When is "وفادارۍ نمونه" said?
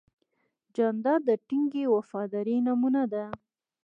1.95-3.03